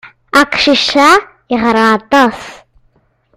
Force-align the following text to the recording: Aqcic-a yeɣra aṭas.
Aqcic-a 0.41 1.11
yeɣra 1.51 1.85
aṭas. 1.97 2.39